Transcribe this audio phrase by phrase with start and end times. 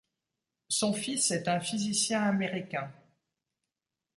[0.69, 2.91] Son fils est un physicien américain.